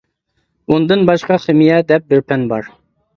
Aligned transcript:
ئۇندىن 0.71 1.03
باشقا 1.09 1.37
خىمىيە 1.43 1.75
دەپ 1.91 2.09
بىر 2.15 2.25
پەن 2.33 2.47
بار. 2.55 2.67